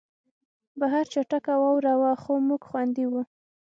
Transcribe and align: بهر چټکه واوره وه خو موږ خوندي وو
بهر 0.79 1.05
چټکه 1.13 1.53
واوره 1.61 1.93
وه 2.01 2.11
خو 2.21 2.33
موږ 2.47 2.61
خوندي 2.69 3.05
وو 3.07 3.21